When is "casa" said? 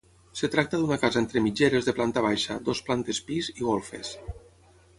1.03-1.19